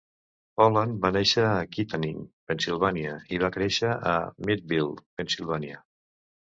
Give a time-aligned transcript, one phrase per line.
[0.63, 5.83] Holland va néixer a Kittanning, Pennsilvània i va créixer a Meadville, Pennsilvània.